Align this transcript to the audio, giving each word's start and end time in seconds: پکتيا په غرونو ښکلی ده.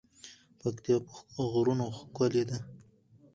پکتيا 0.59 0.97
په 1.35 1.41
غرونو 1.51 1.85
ښکلی 1.97 2.43
ده. 2.49 2.57